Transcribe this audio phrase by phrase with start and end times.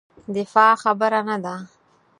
[0.35, 1.55] دفاع خبره نه ده.